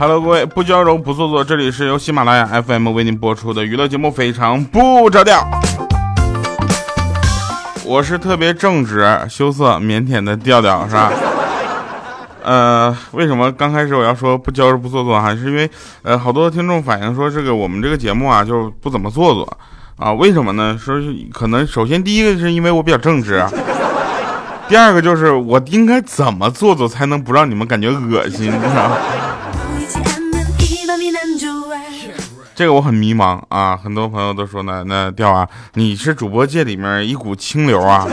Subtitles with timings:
[0.00, 5.38] Hello，各位不娇柔不做作，这里是由喜马拉雅 FM 为您播出的娱乐节目《非常不着调》。
[7.84, 11.12] 我是特别正直、羞涩、腼腆的调调，是吧？
[12.42, 15.20] 呃，为什么刚开始我要说不娇柔不做作？
[15.20, 19.58] 哈是因为呃，好多听众反映说这个我们这个节目啊，就不怎么做作
[19.98, 20.10] 啊？
[20.14, 20.78] 为什么呢？
[20.82, 23.44] 说是可能首先第一个是因为我比较正直，
[24.66, 28.96] 第二个就是我应该怎么做作才能不让你们感觉恶心，你知道吗？
[32.60, 38.06] 这个我很迷茫啊，很多朋友都说呢，那调啊，你是主播界里面一股清流啊，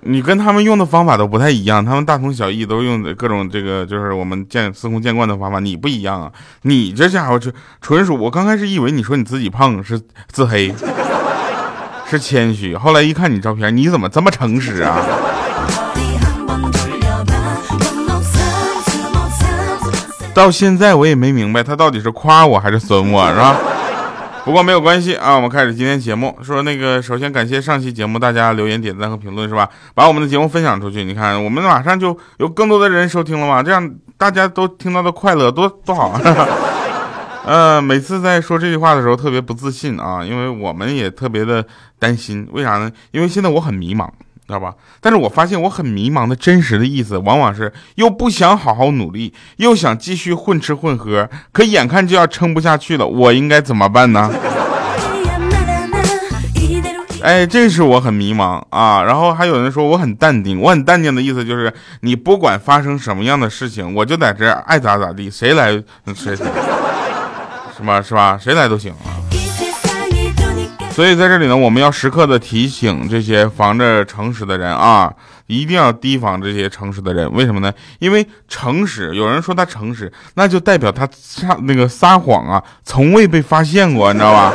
[0.00, 6.32] 你跟他们用的方法都不太一样，他们大同小异，都用的各种这个就是我们见司空见惯的方法，你不一样啊，
[6.62, 7.48] 你这家伙就
[7.80, 10.00] 纯属，我刚开始以为你说你自己胖是
[10.32, 10.74] 自黑，
[12.10, 15.00] 是谦虚，后来一看你照片，你怎么这么诚实啊？
[20.34, 23.56] 到现在我也没明白他到底是夸我还是损我， 是吧？
[24.44, 26.36] 不过没有关系啊，我们开始今天节目。
[26.42, 29.70] 说那个，首先感谢上期节目大家留言、点赞和评论，是吧？
[29.94, 36.20] 把我们的节目分享出去，你看我们马上就有更多的人收听了嘛，这样大家都听到的快乐，多多好啊！
[37.46, 41.64] 呃，每次在说这句话的时候特别不自信啊，因为我们也特别的
[41.98, 42.90] 担心，为啥呢？
[43.12, 44.08] 因为现在我很迷茫。
[44.46, 44.74] 知道吧？
[45.00, 54.30] 但是我发现我很迷茫的真实的意思，往往是又不想好好努力，又想继续混吃混喝，可眼看就要撑不下去了，我应该怎么办呢？
[57.22, 59.02] 哎，这是我很迷茫啊。
[59.02, 65.72] 然后还有人说我很淡定，我很淡定的意思就是，你不管发生什么样的事情，我就在这爱咋咋地，谁来
[66.14, 66.44] 谁，是
[67.82, 68.02] 吧？
[68.02, 68.38] 是吧？
[68.38, 69.13] 谁来都行啊。
[70.94, 75.12] 所以在这里呢，我们要时刻的提醒这些防着诚实的人啊，
[75.48, 77.28] 一定要提防这些诚实的人。
[77.32, 77.72] 为什么呢？
[77.98, 84.52] 因为诚实，有人说他诚实，那就代表他撒那个撒谎啊，从未被发现过，你知道吧？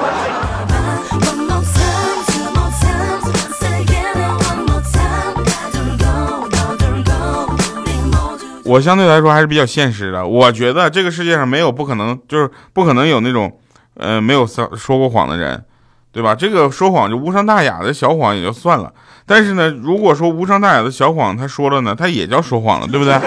[8.63, 13.59] 我相对来说还是比较现实的，我觉得这个世界上没有不可能，就是不可能有那种，
[13.95, 15.65] 呃，没有撒说过谎的人。
[16.11, 16.33] 对吧？
[16.33, 18.91] 这个说谎就无伤大雅的小谎也就算了，
[19.25, 23.19] 但是呢，如果说无伤大雅的小谎他说了呢，他也叫说谎了，对不对？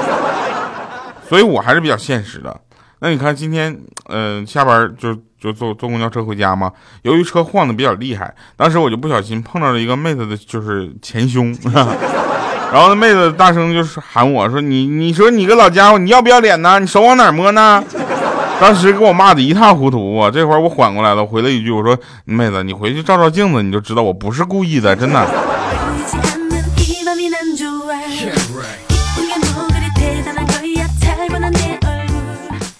[1.28, 2.60] 所以我还是比较现实的。
[2.98, 3.76] 那你看今天，
[4.08, 6.70] 嗯，下班就就坐坐公交车回家嘛。
[7.02, 11.56] 由于车晃的比较厉害，当时我就不小心碰到了一个妹子的，就是前胸，
[12.72, 16.78] 然后那妹子大声就是喊我说：“你你说你个老家伙，你要不要脸呢？
[16.78, 17.82] 你手往哪摸呢？”
[18.62, 20.30] 当时给我骂的一塌糊涂啊！
[20.30, 25.26] 这会儿我缓过来了，回了一句：“我说妹子，你回去照照镜子，你就知道我不是故意的，真的。”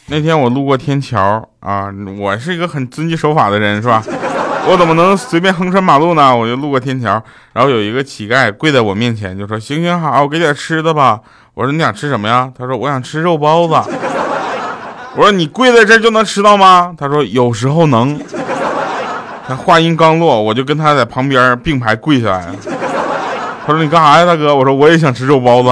[0.07, 4.01] 那天我路过天桥啊，我是一个很遵纪守法的人，是吧？
[4.71, 6.37] 我怎么能随便横穿马路呢？
[6.37, 7.21] 我就路过天桥，
[7.53, 11.19] 然后有一个乞丐跪在我面前，就说：“行行好，我给点吃的吧。”
[11.55, 13.75] 我说：“你想吃什么呀？”他说：“我想吃肉包子。”
[15.15, 16.95] 我说你跪在这就能吃到吗？
[16.97, 18.19] 他说有时候能。
[19.47, 22.55] 他话音刚落，我就跟他在旁边并排跪下来了。
[23.67, 24.55] 他说你干啥呀，大哥？
[24.55, 25.69] 我说我也想吃肉包子。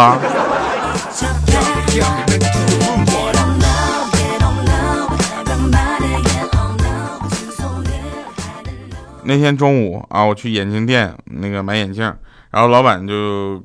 [9.23, 12.03] 那天中午啊，我去眼镜店那个买眼镜，
[12.51, 13.63] 然后老板就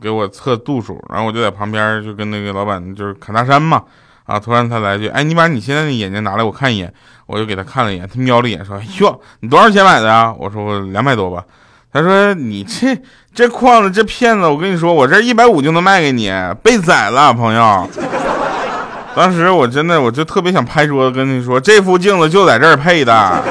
[0.00, 3.82] 给我测度数，然后我就在旁边就跟那个老板就是侃大山嘛。
[4.26, 4.38] 啊！
[4.38, 6.92] 突然他来句：“哎，你把你现在的眼镜拿来，我看一眼。”
[7.26, 11.42] 我就给他看了一眼，他瞄了一眼说：“哟，你多少钱买的啊？”我说：“我两百多吧。”
[11.92, 12.96] 他说：“你这
[13.34, 14.46] 这框子，这骗子！
[14.46, 16.32] 我跟你说，我这一百五就能卖给你，
[16.62, 17.88] 被宰了，朋友。”
[19.16, 23.42] 当时我真的，我就特别想拍桌子跟你说：“这副镜子就在这儿配的。”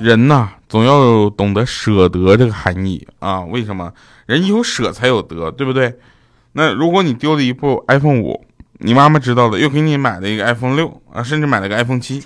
[0.00, 0.50] 人呐。
[0.70, 3.40] 总要懂得舍得这个含义啊！
[3.40, 3.92] 为什么
[4.26, 5.92] 人有舍才有得，对不对？
[6.52, 8.44] 那如果你丢了一部 iPhone 五，
[8.78, 12.22] 你妈妈知道了，又给你买了一个 iPhone 六啊，甚至买了个 iPhone 七，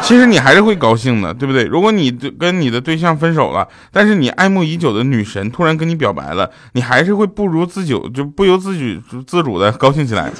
[0.00, 1.64] 其实你还是会高兴的，对不对？
[1.64, 10.32] 如果你跟你的对象分手了，但是你爱慕已久的女神突然跟你表白了，你还是会不如自久，就不由自主自主的高兴起来。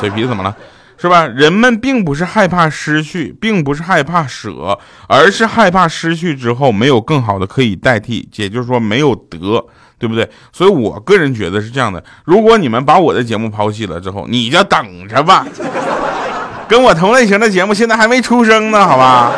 [0.00, 0.56] 嘴皮怎么了？
[0.98, 1.26] 是吧？
[1.26, 4.78] 人们并不是害怕失去，并不是害怕舍，
[5.08, 9.66] 而是害怕失去之后没有更好的可以代替，也就是说没有得，
[9.98, 10.28] 对不对？
[10.52, 15.46] 所以我个人觉得是这样的：如果你们把我的节目抛弃了之后，你就等着吧。
[16.68, 19.32] 跟我同类型的节目现在还没出生呢，好吧？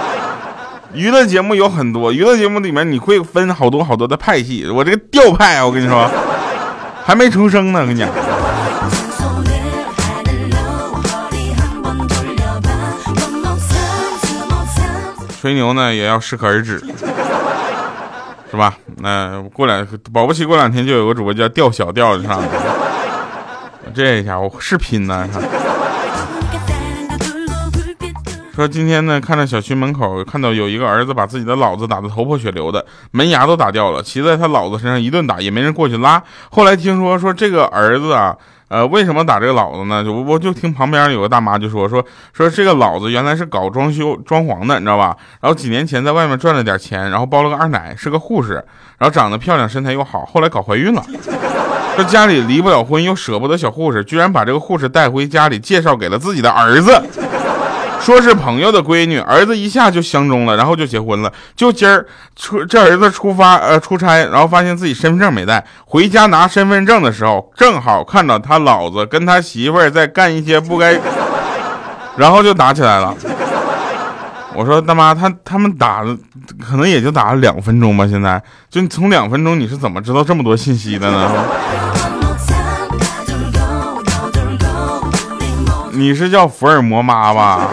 [0.95, 4.67] 娱乐节目有很多，娱乐节目里面你会分好多好多的派系。
[4.71, 6.11] 我这个调派，我跟你说，
[7.05, 8.09] 还没出生呢，我跟你讲。
[15.41, 16.79] 吹牛呢也要适可而止，
[18.51, 18.75] 是吧？
[18.97, 22.41] 那过两保不齐过两天就有个主播叫吊小调，是吧？
[23.95, 25.29] 这一下我是拼呢。
[28.59, 36.21] 说今天呢，看到小区门口看到有一个儿子把自己的老子打得头破血流的，门牙都打掉了，骑在他老子身上一顿打，也没人过去拉。
[36.51, 38.37] 后来听说说这个儿子啊。
[38.67, 40.05] 呃，为什么打这个老子呢？
[40.05, 45.17] 就我就听旁边有个大妈就说说说这个老子原来是搞装修装潢的，你知道吧？
[45.41, 48.55] 然后几年前在外面赚了点钱，然后包了个二奶，是个护士，
[48.99, 51.03] 然后长得漂亮，身材又好，后来搞怀孕了。
[51.97, 57.03] 这家里离不了婚，又舍不得小护士，居然把这个护士带回家里，介绍给了自己的儿子。
[58.01, 61.31] 说是朋友的闺女，儿子一下就相中了，然后就结婚了。
[61.55, 62.07] 就今儿
[62.37, 70.99] 出这儿子出发呃出差，然后发现自己身份证没带，回家拿身份证的时候，正好看到他老子跟他媳妇儿在干一些不该，
[72.17, 73.15] 然后就打起来了。
[74.55, 76.17] 我说大妈，他他们打了，
[76.67, 78.07] 可能也就打了两分钟吧。
[78.09, 81.31] 现在就从两分钟，你是怎么知道这么多信息的呢？
[85.93, 87.69] 你是叫福尔摩妈吧？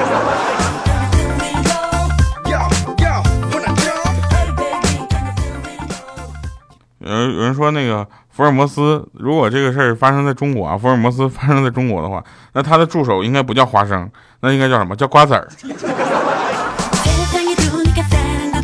[7.14, 12.24] 人有人说那个福尔摩斯，如果这个事儿发生在中国啊，福尔摩斯 发生在中国的话，
[12.54, 14.10] 那他的助手应该不叫花生，
[14.42, 15.48] 那应该叫什么叫瓜子儿？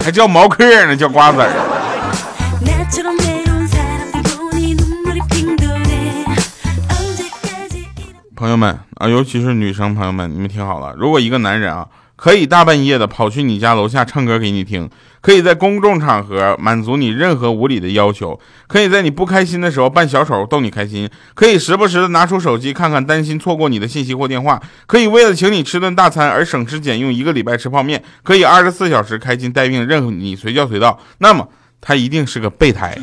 [0.03, 1.49] 还叫毛嗑呢，叫瓜子儿。
[8.35, 11.87] 朋友们啊，尤其是女生朋友们，你们听好了，如果一个男人啊，
[12.21, 14.87] 可以大半夜的跑去你家楼下唱歌给你听，
[15.21, 31.47] 可以在公众场合满足你任何无理的要求，可以在你不开心的时候扮小丑逗你开心，可以时不时的拿出手机看看，担心错过你的信息或电话，可以为了请你吃顿大餐而省吃俭用一个礼拜吃泡面，可以二十四小时开心待命，任何你随叫随到，那么
[31.81, 32.95] 他一定是个备胎。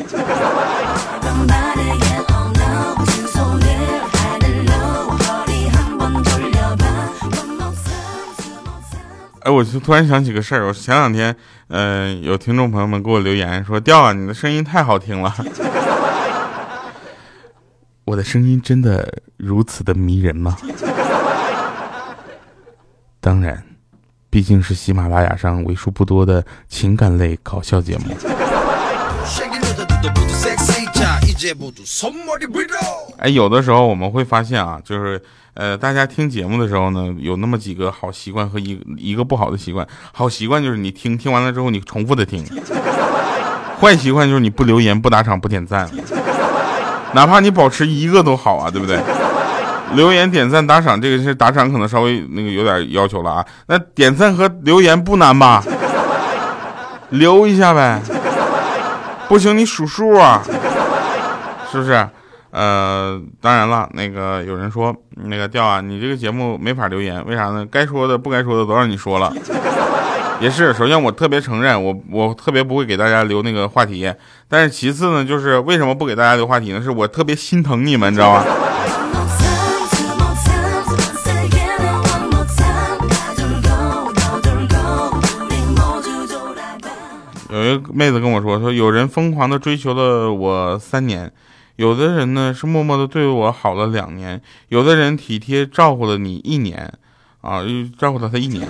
[9.42, 11.34] 哎，我就突然想起个事儿，我前两天，
[11.68, 15.32] 嗯，有听众朋友们给我留言说：“调啊，你的声音太好听了。
[18.04, 20.56] ”我的声音真的如此的迷人吗？
[23.20, 23.62] 当然，
[24.28, 28.16] 毕竟是喜马拉雅上为数不多的情感类搞笑节目。
[33.18, 35.22] 哎，有的时候我们会发现啊，就是。
[35.58, 39.84] 呃，大家听节目的时候呢，有那么几个好习惯和一一个不好的习惯。
[40.12, 42.46] 好习惯就是你听听完了之后你重复的听，
[43.80, 45.90] 坏习惯就是你不留言、不打赏、不点赞，
[47.12, 49.00] 哪怕你保持一个都好啊，对不对？
[49.94, 53.44] 留言、点赞、打赏，这个是打赏可能稍微那个有点要求了啊。
[53.66, 55.64] 那点赞和留言不难吧？
[57.10, 58.00] 留一下呗，
[59.26, 60.40] 不行你数数啊，
[61.72, 62.08] 是不是？
[62.50, 67.66] 呃，当然了，那个有人说，那个调啊，你这个节目没法留言，为啥呢？
[67.70, 69.32] 该说的、不该说的都让你说了。
[70.40, 74.10] 也是，首先我特别承认，我我特别不会给大家留那个话题，
[74.48, 76.80] 但是其次呢，就是为什么不给大家留话题呢？
[76.80, 78.44] 是我特别心疼你们，你知道吗？
[87.50, 91.30] 有一个妹子跟我说，说有人疯狂的追求了我三年。
[91.78, 96.92] 有的人呢是默默的对我好了两年，有的人体贴照顾了你一年，
[97.40, 97.62] 啊，
[97.96, 98.66] 照顾了他一年，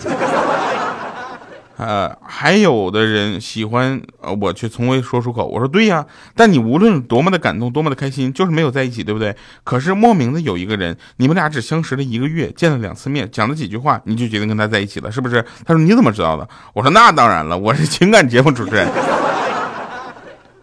[1.78, 3.98] 呃，还有的人喜欢
[4.42, 5.46] 我却从未说出口。
[5.46, 6.04] 我说对呀，
[6.36, 9.34] 但你无论多么的感动，多么的开心，就是没有在一起，对不对？
[9.64, 15.42] 可是莫名的有一个人，你们俩只相识了一个月，见了两次面，讲了几句话，你就决定跟他在一起了，是不是？
[15.64, 16.46] 他说你怎么知道的？
[16.74, 18.86] 我说那当然了，我是情感节目主持人。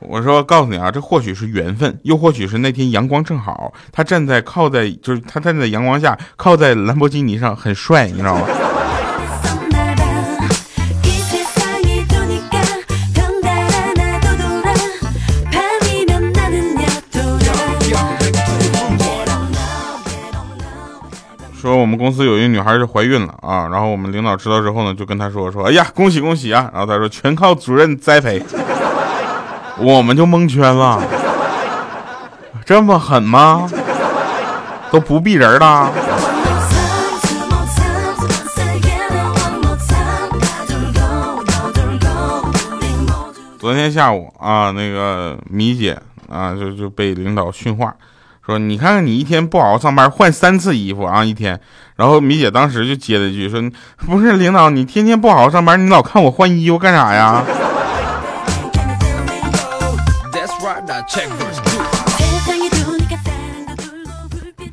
[0.08, 8.42] 我说，告诉你啊，这或许是缘分，又或许是那天阳光正好，他站在靠在，就是他站在阳光下，靠在兰博基尼上，很帅，你知道吗？
[21.60, 26.70] 说我们公司有一女孩就怀孕了啊，然后我们领导知道之后呢，就跟他说说，哎呀，恭喜恭喜啊！
[26.72, 28.40] 然后他说，全靠主任栽培。
[29.78, 31.02] 我们就蒙圈了，
[32.66, 33.70] 这么狠吗？
[34.90, 35.92] 都不避人了。
[43.60, 47.94] 昨天下午啊，那个米姐啊，就就被领导训话，
[48.46, 51.60] 说你看看你一天不好好上班，换三次衣服啊一天。
[51.98, 53.62] 然后米姐当时就接了一句说，
[54.06, 57.44] 不是领导，你天天不好好上班，你老看我换衣服干啥呀？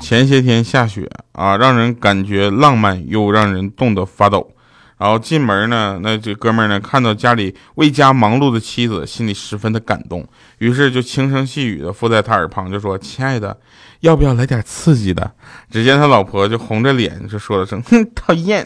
[0.00, 4.50] 前些天下雪啊，让人感觉浪漫又让人冻得发抖。
[4.98, 10.24] 然后进门呢，那这哥们呢看到家里为家忙碌的妻子，心里十分的感动，
[10.58, 13.58] 于是就轻声细语的附在他耳旁，就说：“亲爱的，
[14.00, 15.32] 要不要来点刺激的？”
[15.70, 18.64] 只见他老婆就红着脸就说了声：“哼，讨厌。”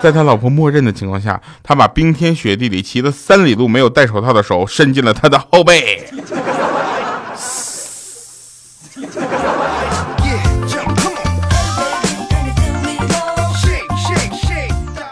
[0.00, 6.04] 在他老婆默认的情况下，他把冰天雪地里骑了三里路没有戴手套的手伸进了他的后背。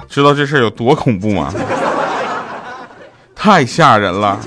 [0.08, 1.52] 知道这事儿有多恐怖吗？
[3.34, 4.38] 太吓人了！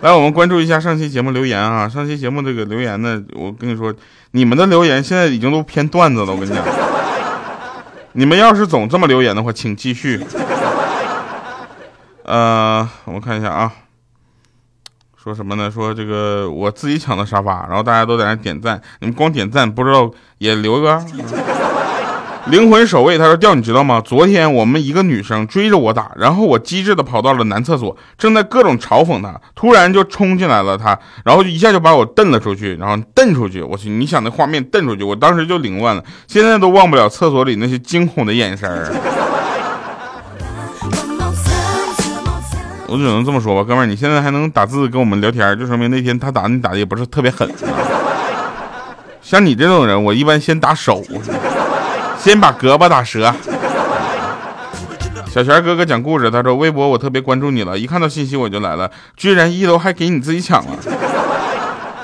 [0.00, 1.88] 来，我们关注一下上期节目留言啊。
[1.88, 3.94] 上期节目这个留言呢，我跟你说，
[4.32, 6.32] 你们的留言现在已经都偏段子了。
[6.32, 6.64] 我跟你讲，
[8.18, 10.24] 你们要是总这么留言的话，请继续。
[12.24, 13.70] 呃，我看一下啊，
[15.22, 15.70] 说什么呢？
[15.70, 20.98] 说这个我自己抢的沙发，然后大家都在那点赞，你们光点赞不知道也留个。
[22.48, 24.00] 灵魂守卫，他说：“调，你知道吗？
[24.04, 33.60] 昨天我们一个女生追着我打，然后我机智的跑到了男厕所，正在各种嘲讽她，突然就冲进来了她，然后就一下就把我蹬了出去，然后蹬出去。
[33.62, 38.92] 我去，你想那画面蹬出去，我当时就凌乱了，现在都忘不了厕所里那些惊恐的眼神儿。
[42.86, 47.50] 我只能这么说吧，哥们儿，你现在还能打字跟我们聊天，就说明那天他打你打的也不是特别狠。
[49.20, 51.02] 像你这种人，我一般先打手。”
[52.26, 53.32] 先把胳膊打折。
[55.28, 60.72] 小泉哥哥讲故事，他说微博我特别关注你了，一看到信息我就来了，居然一楼还给你自己抢了。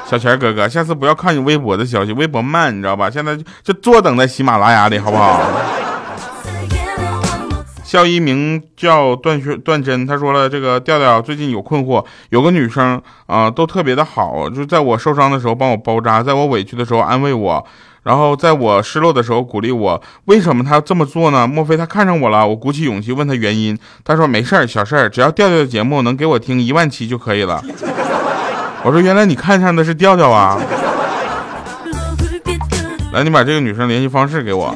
[0.07, 3.11] 小泉哥哥，下次不要看你微博的消息，微博慢，你知道吧？
[3.11, 5.41] 现在就坐等在喜马拉雅里，好不好？
[7.83, 17.67] 校医名叫段学段真，他说了，这个调调最近有困惑，有个女生啊，都特别的好，就在我受伤的时候帮我包扎，在我委屈的时候安慰我。
[18.03, 21.47] 然后在我失落的时候鼓励我，为什么他这么做呢？
[21.47, 22.47] 莫非他看上我了？
[22.47, 27.63] 我鼓起勇气问他原因，他说没事儿，小事儿，只要调调的节目能给我听一万期就可以了。
[28.83, 30.59] 我说原来你看上的是调调啊！
[33.13, 34.75] 来，你把这个女生联系方式给我，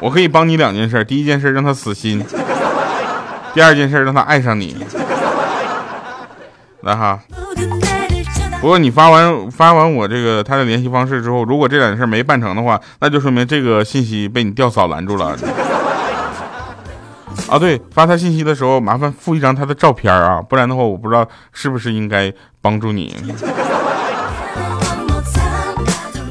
[0.00, 2.24] 我可以帮你两件事：第一件事让她死心，
[3.54, 4.76] 第二件事让她爱上你。
[6.80, 7.20] 来哈。
[8.60, 15.36] 不过你发完发完我这个他的联系方式之后，如果这两件事没办成的话，那就说明这个信息被你吊嫂拦住了。
[17.48, 23.14] 啊，对，发他信息的时候麻烦附一张他的照片啊，不然的话我不知道是不是应该帮助你。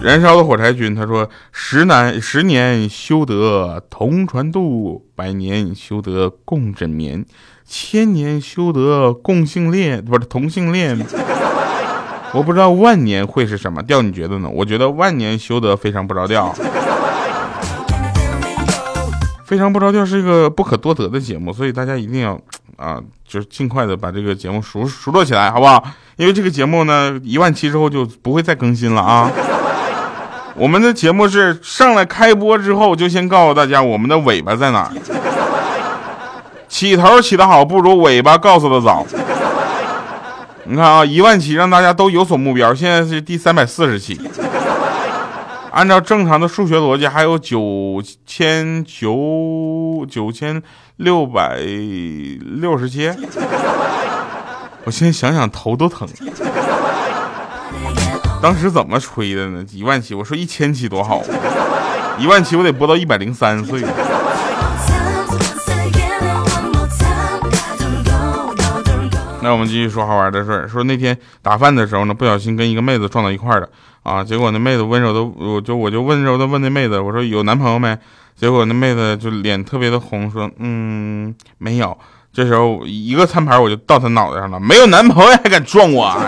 [0.04, 7.26] 燃烧的火柴君他说：十难十年修得同船渡，百年修得共枕眠，
[7.66, 11.00] 千年修得共性恋，不是同性恋。
[12.36, 14.50] 我不知道万年会是什么调，你觉得呢？
[14.52, 16.54] 我觉得万年修得非常不着调，
[19.46, 22.38] 非常不着调是一个不可多得的节目，所以大家一定要
[22.76, 25.82] 啊，就是尽快的把这个节目熟熟络起来，好不好？
[26.18, 29.32] 因为这个节目呢，一万期之后就不会再更新了啊。
[30.56, 34.92] 我们的节目是上来开播之后就先告诉大家我们的尾巴在哪，
[36.68, 39.06] 起头起得好不如尾巴告诉的早。
[40.68, 44.20] 你看啊，一万期让大家都有所目标，现在是第三百四十期。
[45.72, 50.62] 按照正常的数学逻辑，还有九千九九千
[50.96, 53.12] 六百六十期。
[54.86, 56.08] 我现在想想头都疼。
[58.42, 59.64] 当时怎么吹的呢？
[59.72, 61.22] 一万期，我说一千期多好，
[62.18, 63.84] 一万期我得播到一百零三岁。
[69.46, 70.68] 那我们继续说好玩的事儿。
[70.68, 73.70] 说那天打饭的时候呢，不小心跟一个妹子撞到一块儿了
[74.02, 74.24] 啊。
[74.24, 77.96] 结果那妹子温柔的，我就我就温柔的问那妹子，我说有男朋友没？
[78.36, 81.96] 结果那妹子就脸特别的红，说嗯没有。
[82.34, 86.06] 这时候一个餐盘我就到她脑袋上了，没有男朋友还敢撞我？
[86.10, 86.26] 啊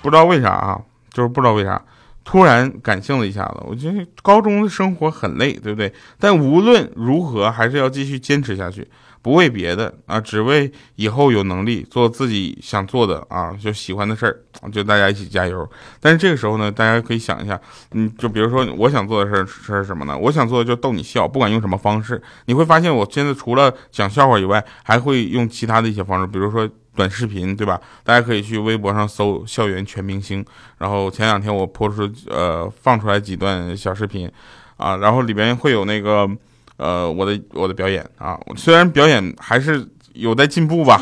[0.00, 0.78] 不知道为啥啊，
[1.12, 1.82] 就是不知道为啥。
[2.24, 5.92] 突然感性了一下子，我觉得高中的生活很累，对不对？
[6.18, 8.88] 但无论如何，还是要继续坚持下去。
[9.20, 15.66] 不为别的啊，只为以后有能力做自己想做的啊，就喜欢的事儿，就大家一起加油。
[15.98, 17.58] 但是这个时候呢，大家可以想一下，
[17.92, 20.14] 嗯，就比如说我想做的事儿是什么呢？
[20.18, 22.22] 我想做的就逗你笑，不管用什么方式。
[22.44, 27.80] 你会发现，我现在除了讲笑话以外，还会用其他的一些方式，比如说短视频，对吧？
[28.02, 30.44] 大家可以去微博上搜“校园全明星”，
[30.78, 34.30] 然后前两天我播出呃放出来几段小视频，
[34.76, 36.28] 啊，然后里边会有那个。
[36.76, 41.00] 呃，我的我的表演啊，虽然表演还是有待进步吧，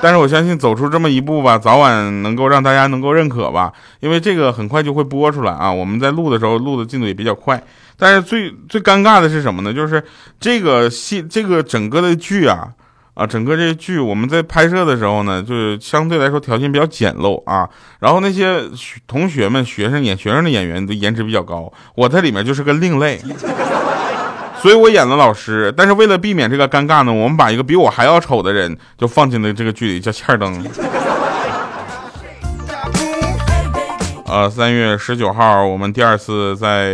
[0.00, 3.70] 但是我相信走出这么一步吧，早晚能够让大家能够认可吧。
[4.00, 7.62] 因为这个很快就会播出来啊，我们在录的时候录的进度也比较快。
[7.98, 9.74] 但是最最尴尬的是什么呢？
[9.74, 10.02] 就是
[10.40, 12.72] 这个戏，这个整个的剧啊
[13.14, 17.68] 啊，整个这个剧我们在拍摄的时候呢，就是相对来说条件比较简陋啊。
[17.98, 18.62] 然后那些
[19.06, 23.20] 同学们、学生演学生的演员的颜值比较高，我在里面就是个另类。
[24.60, 30.62] 所以我演了老师，但是为了避免这个尴尬呢，我们把一个比我还要丑的人就放进了这个剧里，叫欠灯。
[34.26, 36.90] 呃，三月十九号我们第二次在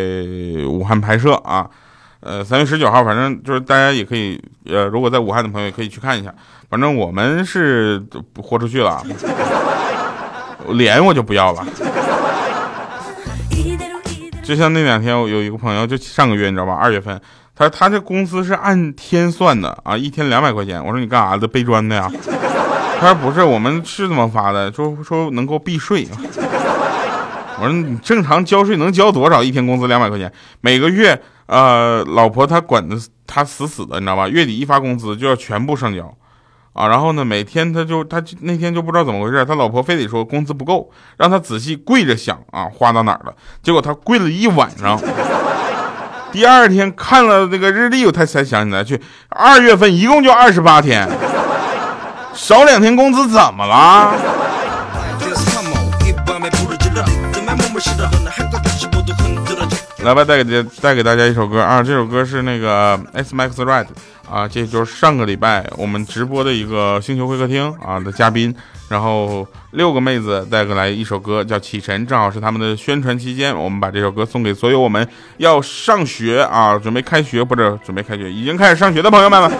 [0.67, 1.69] 武汉拍摄啊，
[2.27, 6.35] 呃，三月十九号，反正就是大家也可以，呃，如果在武汉的朋友也可以去看一下，
[6.69, 8.05] 反正我们是
[8.43, 9.01] 豁出去了，
[10.71, 11.65] 脸我就不要了。
[14.43, 17.21] 就像那两天我有一个朋友，就上个月你知道吧，二月份。
[17.55, 20.85] 他他这工资是按天算的啊，一天两百块钱。
[20.85, 21.47] 我说你干啥的？
[21.47, 22.11] 背砖的呀？
[22.99, 26.09] 他说不是，我们是这么发的，说说能够避税。
[27.61, 29.45] 我说你正常交税能交多少？
[29.45, 30.31] 一天工资两百块钱，
[30.61, 34.29] 每个月呃，老婆她管的他死死的，你知道吧？
[34.29, 36.13] 月底一发工资就要全部上交
[36.73, 36.89] 啊。
[36.89, 43.35] 然后呢，每天他就他那天就不知道怎么回事，他老婆非得说工资不够，让他仔细跪着想啊，花到哪儿了？
[43.63, 45.01] 结果他跪了一晚上。
[46.33, 49.01] 第二天看了那个日历，他才想起来去。
[49.31, 51.09] 二月份一共就二十八天，
[52.35, 54.13] 少两天工资怎么了？
[60.07, 61.83] 来吧，带给大带给大家一首歌啊！
[61.83, 63.87] 这首歌是那个 S Max Red
[64.31, 68.55] 啊，这就是上个礼拜我们直播的一个星球会客厅啊的嘉宾。
[68.89, 75.05] 然后六个妹子带过来一首歌，叫《启程》，正好是他们的宣传期间，我们把这首歌送给所有我们
[75.39, 79.51] 要上学啊，准备开学不是准备开学，已经开始上学的朋友们了。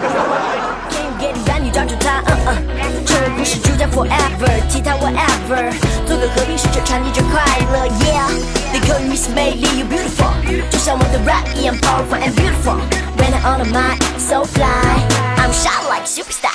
[3.93, 5.71] forever，吉他 whatever，
[6.05, 7.87] 做个和平使者，传递着快乐。
[8.05, 10.31] Yeah，they call me so 美丽，you beautiful，
[10.69, 12.79] 就像我的 rap 一样 powerful and beautiful。
[13.17, 16.53] When I'm on a mic so fly，I'm shot like superstar。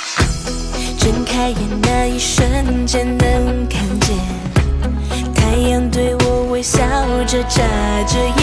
[0.97, 4.15] 睁开眼那一瞬间能看见，
[5.35, 6.79] 太阳对我微笑
[7.27, 7.61] 着眨
[8.07, 8.42] 着眼。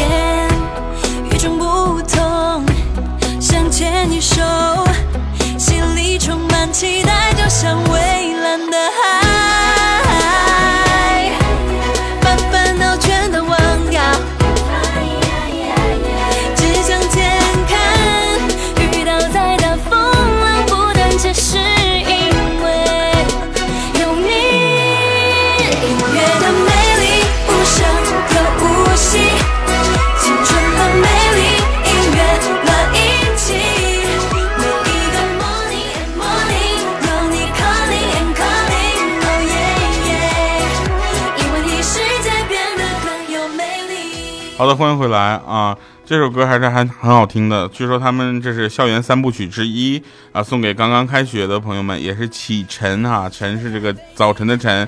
[44.60, 45.74] 好的，欢迎回来啊！
[46.04, 47.66] 这首歌还是还很好听的。
[47.68, 53.26] 据说他们这是校园三部曲之一啊，送给刚刚开学的朋友们，也是启程哈。
[53.26, 54.86] 晨是这个早晨的晨。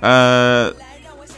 [0.00, 0.68] 呃，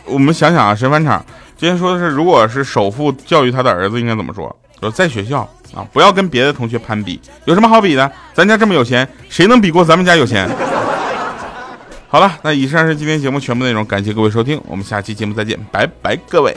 [0.07, 1.23] 我们想想啊，神返场
[1.59, 4.59] 今天说的是，如果是首富教育他的儿子，应该怎么说？
[4.81, 5.41] 说在学校
[5.75, 7.21] 啊，不要跟别的同学攀比。
[7.45, 8.11] 有什么好比的？
[8.33, 10.49] 咱家这么有钱，谁能比过咱们家有钱？
[12.09, 16.57] 好了，那以上是今天节目全部内容，感谢各位收听，我们下期节目再见，拜拜，各位。